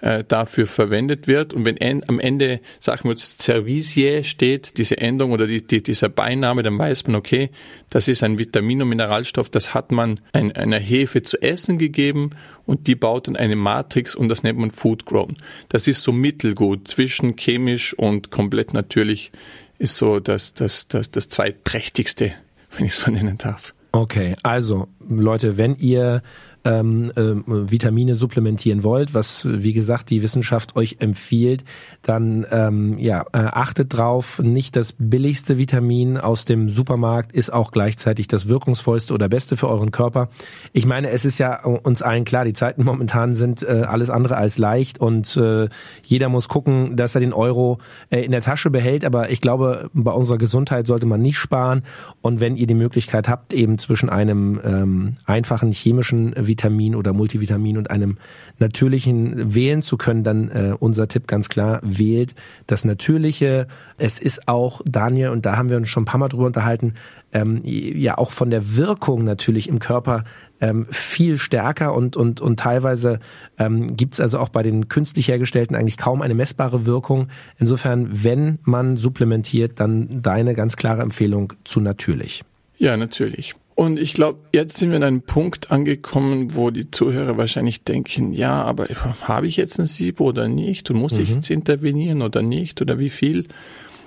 [0.00, 1.52] äh, dafür verwendet wird.
[1.54, 5.82] Und wenn en, am Ende, sagen wir jetzt, Servisie steht, diese Endung oder die, die,
[5.82, 7.50] dieser Beiname, dann weiß man, okay,
[7.90, 12.30] das ist ein Vitamin- und Mineralstoff, das hat man ein, einer Hefe zu essen gegeben
[12.66, 15.36] und die baut dann eine Matrix und das nennt man Food Grown.
[15.68, 19.32] Das ist so mittelgut zwischen chemisch und komplett natürlich
[19.78, 22.34] ist so das, das, das, das zweitprächtigste,
[22.76, 23.74] wenn ich so nennen darf.
[23.92, 26.22] Okay, also Leute, wenn ihr
[26.64, 27.34] ähm, äh,
[27.70, 31.64] Vitamine supplementieren wollt, was wie gesagt die Wissenschaft euch empfiehlt,
[32.02, 34.38] dann ähm, ja äh, achtet drauf.
[34.38, 39.68] Nicht das billigste Vitamin aus dem Supermarkt ist auch gleichzeitig das wirkungsvollste oder beste für
[39.68, 40.28] euren Körper.
[40.72, 44.36] Ich meine, es ist ja uns allen klar, die Zeiten momentan sind äh, alles andere
[44.36, 45.68] als leicht und äh,
[46.04, 47.78] jeder muss gucken, dass er den Euro
[48.10, 49.04] äh, in der Tasche behält.
[49.04, 51.82] Aber ich glaube, bei unserer Gesundheit sollte man nicht sparen.
[52.20, 57.78] Und wenn ihr die Möglichkeit habt, eben zwischen einem ähm, einfachen chemischen Vitamin oder Multivitamin
[57.78, 58.18] und einem
[58.58, 62.34] natürlichen wählen zu können, dann äh, unser Tipp ganz klar, wählt
[62.66, 63.68] das Natürliche.
[63.98, 66.94] Es ist auch, Daniel, und da haben wir uns schon ein paar Mal drüber unterhalten,
[67.32, 70.24] ähm, ja auch von der Wirkung natürlich im Körper
[70.60, 73.20] ähm, viel stärker und, und, und teilweise
[73.58, 77.28] ähm, gibt also auch bei den künstlich hergestellten eigentlich kaum eine messbare Wirkung.
[77.58, 82.42] Insofern, wenn man supplementiert, dann deine ganz klare Empfehlung zu natürlich.
[82.78, 83.54] Ja, natürlich.
[83.78, 88.32] Und ich glaube, jetzt sind wir an einem Punkt angekommen, wo die Zuhörer wahrscheinlich denken,
[88.32, 88.86] ja, aber
[89.22, 90.90] habe ich jetzt ein SIBO oder nicht?
[90.90, 91.20] Und muss mhm.
[91.20, 92.82] ich jetzt intervenieren oder nicht?
[92.82, 93.46] Oder wie viel?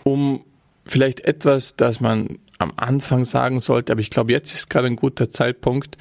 [0.03, 0.41] Um
[0.86, 4.97] vielleicht etwas, das man am Anfang sagen sollte, aber ich glaube, jetzt ist gerade ein
[4.97, 5.97] guter Zeitpunkt,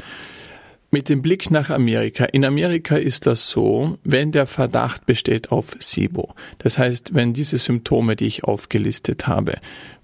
[0.91, 2.25] mit dem Blick nach Amerika.
[2.25, 7.59] In Amerika ist das so, wenn der Verdacht besteht auf SIBO, das heißt, wenn diese
[7.59, 9.59] Symptome, die ich aufgelistet habe,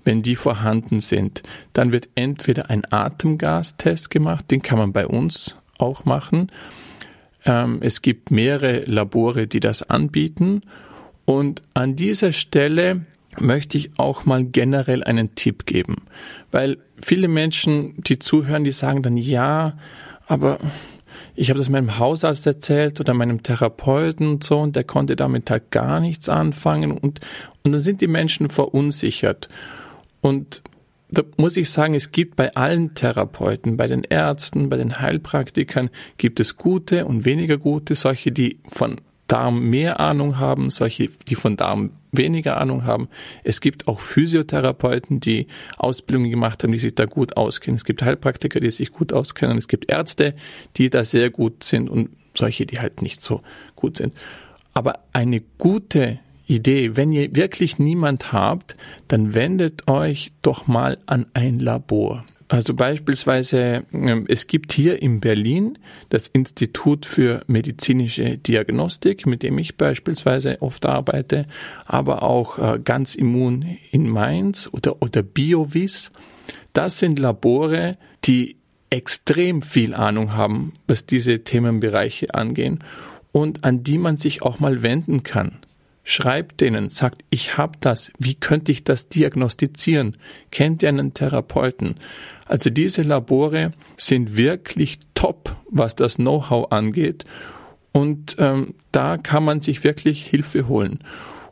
[0.04, 5.56] wenn die vorhanden sind, dann wird entweder ein Atemgastest gemacht, den kann man bei uns
[5.78, 6.52] auch machen.
[7.44, 10.62] Ähm, es gibt mehrere Labore, die das anbieten.
[11.24, 13.04] Und an dieser Stelle
[13.38, 15.96] möchte ich auch mal generell einen Tipp geben,
[16.52, 19.76] weil viele Menschen, die zuhören, die sagen dann ja,
[20.26, 20.58] aber
[21.34, 25.50] ich habe das meinem Hausarzt erzählt oder meinem Therapeuten und so und der konnte damit
[25.50, 27.20] halt gar nichts anfangen und,
[27.62, 29.48] und dann sind die Menschen verunsichert.
[30.20, 30.62] Und
[31.10, 35.90] da muss ich sagen, es gibt bei allen Therapeuten, bei den Ärzten, bei den Heilpraktikern,
[36.16, 41.34] gibt es gute und weniger gute, solche, die von Darm mehr Ahnung haben, solche, die
[41.34, 43.08] von Darm weniger Ahnung haben.
[43.44, 47.76] Es gibt auch Physiotherapeuten, die Ausbildungen gemacht haben, die sich da gut auskennen.
[47.76, 49.58] Es gibt Heilpraktiker, die sich gut auskennen.
[49.58, 50.34] Es gibt Ärzte,
[50.76, 53.42] die da sehr gut sind und solche, die halt nicht so
[53.74, 54.14] gut sind.
[54.74, 58.76] Aber eine gute Idee, wenn ihr wirklich niemand habt,
[59.08, 62.24] dann wendet euch doch mal an ein Labor.
[62.48, 65.78] Also beispielsweise, ähm, es gibt hier in Berlin
[66.10, 71.46] das Institut für medizinische Diagnostik, mit dem ich beispielsweise oft arbeite,
[71.86, 76.12] aber auch äh, ganz immun in Mainz oder, oder BioVis.
[76.72, 78.56] Das sind Labore, die
[78.90, 82.78] extrem viel Ahnung haben, was diese Themenbereiche angehen
[83.32, 85.58] und an die man sich auch mal wenden kann.
[86.08, 90.16] Schreibt denen, sagt, ich habe das, wie könnte ich das diagnostizieren?
[90.52, 91.96] Kennt ihr einen Therapeuten?
[92.44, 97.24] Also diese Labore sind wirklich top, was das Know-how angeht.
[97.90, 101.00] Und ähm, da kann man sich wirklich Hilfe holen.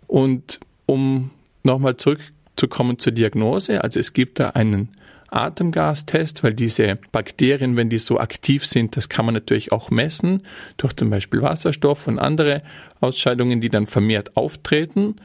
[0.06, 1.32] Und um
[1.64, 4.90] nochmal zurückzukommen zur Diagnose, also es gibt da einen
[5.34, 10.42] Atemgastest, weil diese Bakterien, wenn die so aktiv sind, das kann man natürlich auch messen
[10.76, 12.62] durch zum Beispiel Wasserstoff und andere
[13.00, 15.16] Ausscheidungen, die dann vermehrt auftreten.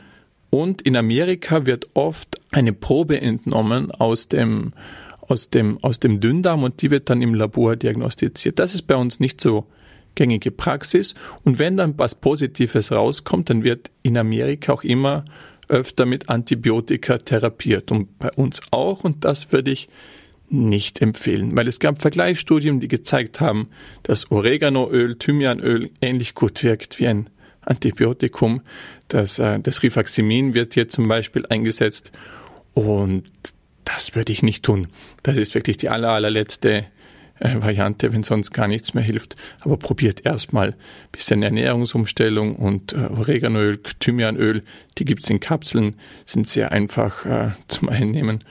[0.50, 4.74] Und in Amerika wird oft eine Probe entnommen aus dem,
[5.22, 8.58] aus dem, aus dem Dünndarm und die wird dann im Labor diagnostiziert.
[8.58, 9.68] Das ist bei uns nicht so
[10.16, 11.14] gängige Praxis.
[11.44, 15.26] Und wenn dann was Positives rauskommt, dann wird in Amerika auch immer
[15.70, 19.88] öfter mit Antibiotika therapiert und bei uns auch und das würde ich
[20.50, 23.70] nicht empfehlen, weil es gab Vergleichsstudien, die gezeigt haben,
[24.04, 27.30] dass Oreganoöl, Thymianöl ähnlich gut wirkt wie ein
[27.62, 28.62] Antibiotikum.
[29.08, 32.12] Das, äh, das Rifaximin wird hier zum Beispiel eingesetzt
[32.74, 33.24] und
[33.86, 34.88] das würde ich nicht tun.
[35.24, 36.86] Das ist wirklich die aller, allerletzte
[37.40, 39.36] Variante, wenn sonst gar nichts mehr hilft.
[39.62, 40.76] Aber probiert erstmal
[41.12, 44.64] bisschen Ernährungsumstellung und äh, Oreganoöl, Thymianöl,
[44.98, 48.44] die gibt's in Kapseln, sind sehr einfach äh, zum Einnehmen.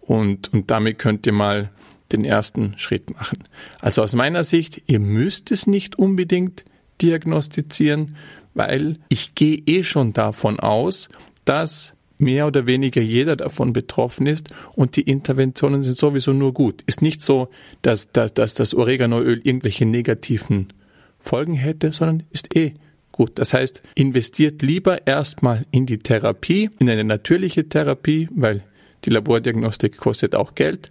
[0.00, 1.70] Und, und damit könnt ihr mal
[2.12, 3.38] den ersten Schritt machen.
[3.80, 6.64] Also aus meiner Sicht, ihr müsst es nicht unbedingt
[7.00, 8.16] diagnostizieren,
[8.52, 11.08] weil ich gehe eh schon davon aus,
[11.44, 16.82] dass mehr oder weniger jeder davon betroffen ist und die Interventionen sind sowieso nur gut.
[16.86, 17.48] Ist nicht so,
[17.82, 20.72] dass, dass, dass das Oreganoöl irgendwelche negativen
[21.18, 22.74] Folgen hätte, sondern ist eh
[23.10, 23.38] gut.
[23.38, 28.62] Das heißt, investiert lieber erstmal in die Therapie, in eine natürliche Therapie, weil
[29.04, 30.90] die Labordiagnostik kostet auch Geld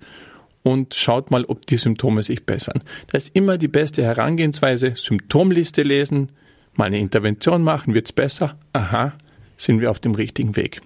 [0.63, 2.83] und schaut mal, ob die Symptome sich bessern.
[3.11, 4.93] Das ist immer die beste Herangehensweise.
[4.95, 6.31] Symptomliste lesen,
[6.75, 8.57] mal eine Intervention machen, wird's besser.
[8.71, 9.13] Aha,
[9.57, 10.81] sind wir auf dem richtigen Weg.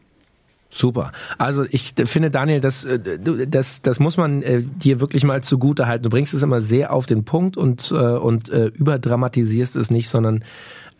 [0.70, 1.12] Super.
[1.38, 3.00] Also ich finde, Daniel, das, äh,
[3.48, 6.04] das, das muss man äh, dir wirklich mal zugute halten.
[6.04, 10.10] Du bringst es immer sehr auf den Punkt und, äh, und äh, überdramatisierst es nicht,
[10.10, 10.44] sondern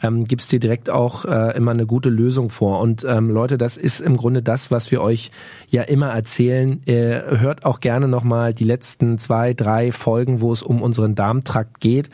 [0.02, 2.80] ähm, gibst dir direkt auch äh, immer eine gute Lösung vor.
[2.80, 5.32] Und ähm, Leute, das ist im Grunde das, was wir euch
[5.70, 6.82] ja immer erzählen.
[6.86, 11.80] Äh, hört auch gerne nochmal die letzten zwei, drei Folgen, wo es um unseren Darmtrakt
[11.80, 12.10] geht.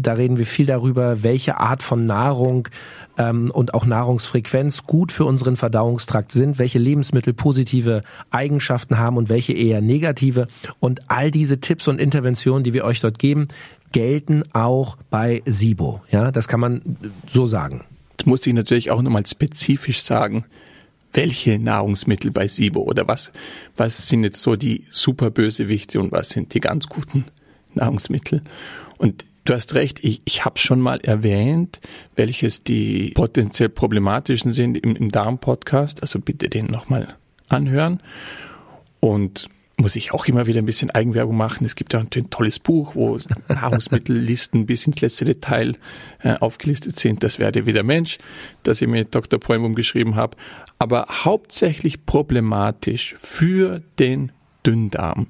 [0.00, 2.68] Da reden wir viel darüber, welche Art von Nahrung
[3.18, 9.28] ähm, und auch Nahrungsfrequenz gut für unseren Verdauungstrakt sind, welche Lebensmittel positive Eigenschaften haben und
[9.28, 10.48] welche eher negative.
[10.80, 13.48] Und all diese Tipps und Interventionen, die wir euch dort geben,
[13.92, 16.02] gelten auch bei SIBO.
[16.10, 16.96] Ja, das kann man
[17.32, 17.84] so sagen.
[18.18, 20.44] Jetzt muss ich natürlich auch nochmal spezifisch sagen,
[21.12, 23.32] welche Nahrungsmittel bei SIBO oder was,
[23.76, 27.24] was sind jetzt so die Superbösewichte und was sind die ganz guten
[27.74, 28.42] Nahrungsmittel.
[28.98, 31.80] Und du hast recht, ich, ich habe schon mal erwähnt,
[32.14, 36.02] welches die potenziell problematischen sind im, im Darm-Podcast.
[36.02, 37.16] Also bitte den nochmal
[37.48, 38.02] anhören.
[39.00, 41.66] Und muss ich auch immer wieder ein bisschen Eigenwerbung machen.
[41.66, 45.76] Es gibt ja ein tolles Buch, wo Nahrungsmittellisten bis ins letzte Detail
[46.22, 47.22] äh, aufgelistet sind.
[47.22, 48.18] Das werde wieder Mensch,
[48.62, 49.38] das ich mit Dr.
[49.38, 50.36] Poemum geschrieben habe.
[50.78, 54.32] Aber hauptsächlich problematisch für den
[54.64, 55.28] Dünndarm.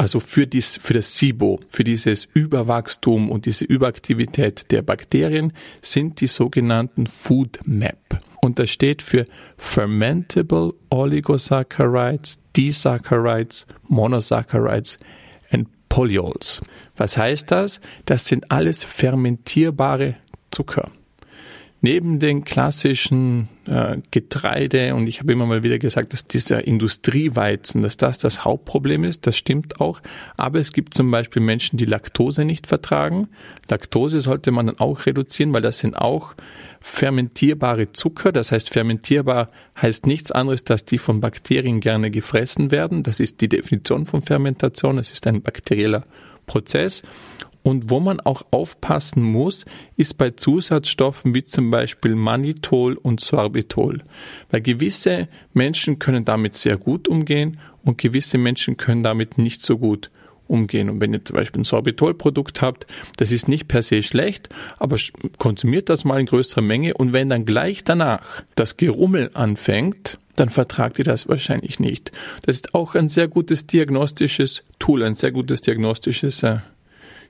[0.00, 6.22] Also für, dies, für das SIBO, für dieses Überwachstum und diese Überaktivität der Bakterien sind
[6.22, 8.18] die sogenannten Food Map.
[8.40, 9.26] Und das steht für
[9.58, 14.98] Fermentable Oligosaccharides Disaccharides, Monosaccharides
[15.52, 16.62] und Polyols.
[16.96, 17.82] Was heißt das?
[18.06, 20.16] Das sind alles fermentierbare
[20.50, 20.90] Zucker.
[21.82, 27.80] Neben den klassischen äh, Getreide, und ich habe immer mal wieder gesagt, dass dieser Industrieweizen,
[27.80, 30.00] dass das das Hauptproblem ist, das stimmt auch.
[30.36, 33.28] Aber es gibt zum Beispiel Menschen, die Laktose nicht vertragen.
[33.68, 36.34] Laktose sollte man dann auch reduzieren, weil das sind auch
[36.80, 38.32] fermentierbare Zucker.
[38.32, 39.48] Das heißt, fermentierbar
[39.80, 43.02] heißt nichts anderes, dass die von Bakterien gerne gefressen werden.
[43.02, 44.98] Das ist die Definition von Fermentation.
[44.98, 46.04] Es ist ein bakterieller
[46.46, 47.02] Prozess.
[47.62, 54.02] Und wo man auch aufpassen muss, ist bei Zusatzstoffen wie zum Beispiel Manitol und Sorbitol.
[54.50, 59.78] Weil gewisse Menschen können damit sehr gut umgehen und gewisse Menschen können damit nicht so
[59.78, 60.10] gut
[60.50, 60.90] umgehen.
[60.90, 64.96] Und wenn ihr zum Beispiel ein Sorbitol-Produkt habt, das ist nicht per se schlecht, aber
[65.38, 70.48] konsumiert das mal in größerer Menge und wenn dann gleich danach das Gerummel anfängt, dann
[70.48, 72.12] vertragt ihr das wahrscheinlich nicht.
[72.42, 76.58] Das ist auch ein sehr gutes diagnostisches Tool, ein sehr gutes diagnostisches, äh,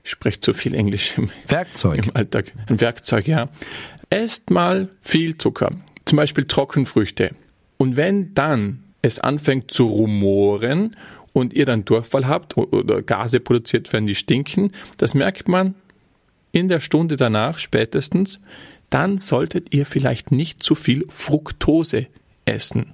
[0.03, 2.05] ich spreche zu viel Englisch im, Werkzeug.
[2.05, 3.49] im Alltag, ein Werkzeug, ja.
[4.09, 5.71] Esst mal viel Zucker,
[6.05, 7.31] zum Beispiel Trockenfrüchte.
[7.77, 10.95] Und wenn dann es anfängt zu rumoren
[11.33, 15.75] und ihr dann Durchfall habt oder Gase produziert werden, die stinken, das merkt man
[16.51, 18.39] in der Stunde danach spätestens,
[18.89, 22.07] dann solltet ihr vielleicht nicht zu viel Fructose
[22.45, 22.93] essen.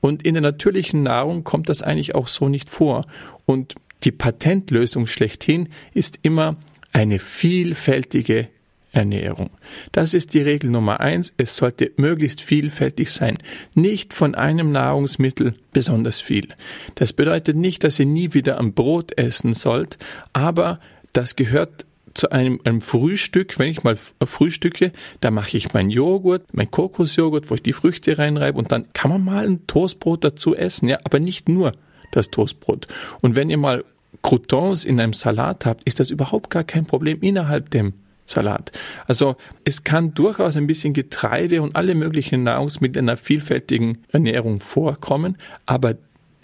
[0.00, 3.04] Und in der natürlichen Nahrung kommt das eigentlich auch so nicht vor.
[3.44, 3.74] Und
[4.06, 6.54] die Patentlösung schlechthin ist immer
[6.92, 8.48] eine vielfältige
[8.92, 9.50] Ernährung.
[9.92, 11.34] Das ist die Regel Nummer eins.
[11.36, 13.36] Es sollte möglichst vielfältig sein.
[13.74, 16.48] Nicht von einem Nahrungsmittel besonders viel.
[16.94, 19.98] Das bedeutet nicht, dass ihr nie wieder am Brot essen sollt,
[20.32, 20.80] aber
[21.12, 26.44] das gehört zu einem, einem Frühstück, wenn ich mal frühstücke, da mache ich meinen Joghurt,
[26.52, 30.54] mein Kokosjoghurt, wo ich die Früchte reinreibe und dann kann man mal ein Toastbrot dazu
[30.54, 31.72] essen, ja, aber nicht nur
[32.12, 32.86] das Toastbrot.
[33.20, 33.84] Und wenn ihr mal
[34.26, 37.92] Croutons in einem Salat habt, ist das überhaupt gar kein Problem innerhalb dem
[38.26, 38.72] Salat.
[39.06, 44.58] Also es kann durchaus ein bisschen Getreide und alle möglichen Nahrungsmittel in einer vielfältigen Ernährung
[44.58, 45.94] vorkommen, aber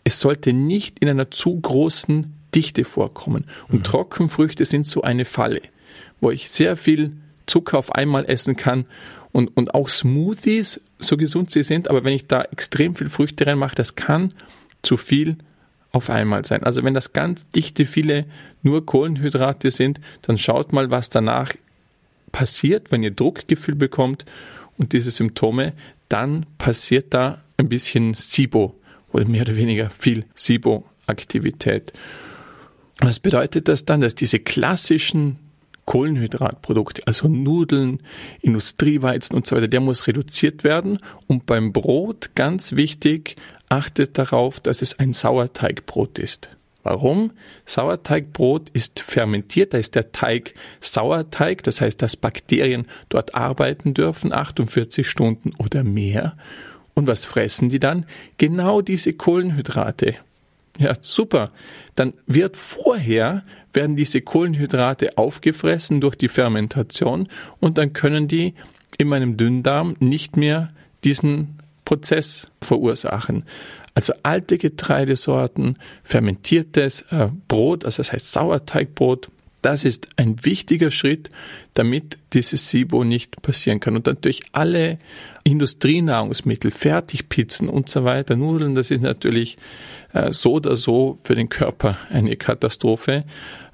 [0.04, 3.46] es sollte nicht in einer zu großen Dichte vorkommen.
[3.66, 3.82] Und mhm.
[3.82, 5.60] Trockenfrüchte sind so eine Falle,
[6.20, 7.16] wo ich sehr viel
[7.46, 8.86] Zucker auf einmal essen kann
[9.32, 13.44] und, und auch Smoothies, so gesund sie sind, aber wenn ich da extrem viel Früchte
[13.44, 14.34] reinmache, das kann
[14.82, 15.36] zu viel
[15.92, 16.62] auf einmal sein.
[16.62, 18.26] Also wenn das ganz dichte, viele
[18.62, 21.52] nur Kohlenhydrate sind, dann schaut mal, was danach
[22.32, 24.24] passiert, wenn ihr Druckgefühl bekommt
[24.78, 25.74] und diese Symptome,
[26.08, 28.74] dann passiert da ein bisschen SIBO
[29.12, 31.92] oder mehr oder weniger viel SIBO Aktivität.
[32.98, 35.38] Was bedeutet das dann, dass diese klassischen
[35.84, 38.00] Kohlenhydratprodukte, also Nudeln,
[38.40, 40.98] Industrieweizen und so weiter, der muss reduziert werden.
[41.26, 43.36] Und beim Brot, ganz wichtig,
[43.72, 46.50] achtet darauf, dass es ein Sauerteigbrot ist.
[46.82, 47.30] Warum?
[47.64, 54.32] Sauerteigbrot ist fermentiert, da ist der Teig Sauerteig, das heißt, dass Bakterien dort arbeiten dürfen,
[54.32, 56.36] 48 Stunden oder mehr.
[56.92, 58.04] Und was fressen die dann?
[58.36, 60.16] Genau diese Kohlenhydrate.
[60.78, 61.50] Ja, super.
[61.94, 63.42] Dann wird vorher,
[63.72, 67.26] werden diese Kohlenhydrate aufgefressen durch die Fermentation
[67.58, 68.52] und dann können die
[68.98, 70.68] in meinem Dünndarm nicht mehr
[71.04, 73.44] diesen Prozess verursachen.
[73.94, 79.30] Also alte Getreidesorten, fermentiertes äh, Brot, also das heißt Sauerteigbrot,
[79.62, 81.30] das ist ein wichtiger Schritt,
[81.74, 83.94] damit dieses SIBO nicht passieren kann.
[83.94, 84.98] Und natürlich alle
[85.44, 89.56] Industrienahrungsmittel, Fertigpizzen und so weiter, Nudeln, das ist natürlich
[90.12, 93.24] äh, so oder so für den Körper eine Katastrophe.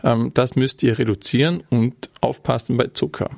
[0.05, 3.31] Ähm, das müsst ihr reduzieren und aufpassen bei Zucker.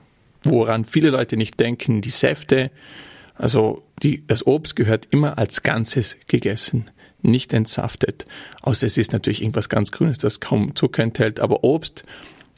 [0.43, 2.73] Woran viele Leute nicht denken, die Säfte,
[3.41, 6.91] also die, das Obst gehört immer als Ganzes gegessen,
[7.23, 8.27] nicht entsaftet.
[8.61, 11.41] Außer es ist natürlich irgendwas ganz Grünes, das kaum Zucker enthält.
[11.41, 12.05] Aber Obst,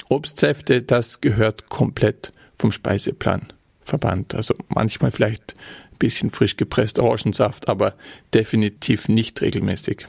[0.09, 3.53] Obstsäfte, das gehört komplett vom Speiseplan
[3.85, 4.35] verbannt.
[4.35, 5.55] Also manchmal vielleicht
[5.93, 7.95] ein bisschen frisch gepresst Orangensaft, aber
[8.35, 10.09] definitiv nicht regelmäßig.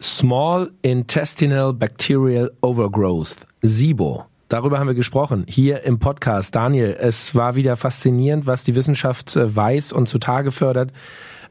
[0.00, 4.26] Small Intestinal Bacterial Overgrowth, SIBO.
[4.52, 6.54] Darüber haben wir gesprochen, hier im Podcast.
[6.54, 10.92] Daniel, es war wieder faszinierend, was die Wissenschaft äh, weiß und zutage fördert.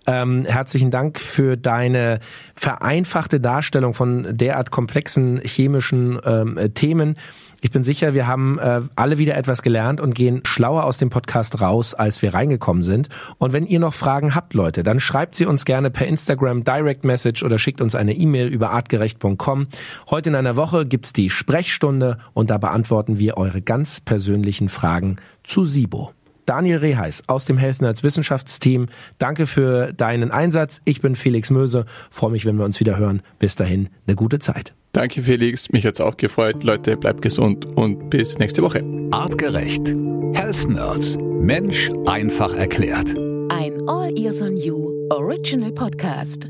[0.06, 2.20] Ähm, herzlichen Dank für deine
[2.54, 7.16] vereinfachte Darstellung von derart komplexen chemischen ähm, Themen.
[7.64, 11.12] Ich bin sicher, wir haben äh, alle wieder etwas gelernt und gehen schlauer aus dem
[11.12, 13.08] Podcast raus, als wir reingekommen sind.
[13.38, 17.06] Und wenn ihr noch Fragen habt, Leute, dann schreibt sie uns gerne per Instagram Direct
[17.06, 19.68] Message oder schickt uns eine E-Mail über artgerecht.com.
[20.10, 25.18] Heute in einer Woche gibt's die Sprechstunde und da beantworten wir eure ganz persönlichen Fragen
[25.44, 26.14] zu SIBO.
[26.48, 28.88] Daniel Reheis aus dem Health Nerds Wissenschaftsteam.
[29.20, 30.82] Danke für deinen Einsatz.
[30.84, 31.86] Ich bin Felix Möse.
[32.10, 33.22] Freue mich, wenn wir uns wieder hören.
[33.38, 34.74] Bis dahin, eine gute Zeit.
[34.94, 35.70] Danke, Felix.
[35.72, 36.64] Mich hat's auch gefreut.
[36.64, 38.84] Leute, bleibt gesund und bis nächste Woche.
[39.12, 39.88] Artgerecht.
[40.34, 41.18] Health Nerds.
[41.18, 43.16] Mensch einfach erklärt.
[43.50, 46.50] Ein All Ears on You Original Podcast.